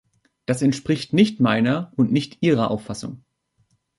[0.47, 3.23] Das entspricht nicht meiner und nicht Ihrer Auffassung.